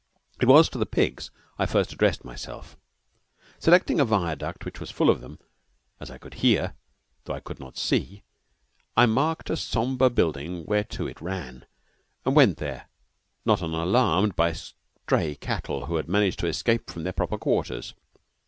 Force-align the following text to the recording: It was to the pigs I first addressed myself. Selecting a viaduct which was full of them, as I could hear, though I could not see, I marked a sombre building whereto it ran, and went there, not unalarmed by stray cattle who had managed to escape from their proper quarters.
It 0.41 0.47
was 0.47 0.67
to 0.69 0.79
the 0.79 0.87
pigs 0.87 1.29
I 1.59 1.67
first 1.67 1.93
addressed 1.93 2.25
myself. 2.25 2.75
Selecting 3.59 3.99
a 3.99 4.05
viaduct 4.05 4.65
which 4.65 4.79
was 4.79 4.89
full 4.89 5.11
of 5.11 5.21
them, 5.21 5.37
as 5.99 6.09
I 6.09 6.17
could 6.17 6.33
hear, 6.33 6.73
though 7.25 7.35
I 7.35 7.39
could 7.39 7.59
not 7.59 7.77
see, 7.77 8.23
I 8.97 9.05
marked 9.05 9.51
a 9.51 9.55
sombre 9.55 10.09
building 10.09 10.65
whereto 10.65 11.05
it 11.05 11.21
ran, 11.21 11.67
and 12.25 12.35
went 12.35 12.57
there, 12.57 12.89
not 13.45 13.61
unalarmed 13.61 14.35
by 14.35 14.53
stray 14.53 15.35
cattle 15.35 15.85
who 15.85 15.97
had 15.97 16.09
managed 16.09 16.39
to 16.39 16.47
escape 16.47 16.89
from 16.89 17.03
their 17.03 17.13
proper 17.13 17.37
quarters. 17.37 17.93